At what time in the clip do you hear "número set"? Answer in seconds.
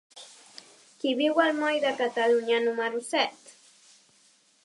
2.65-3.53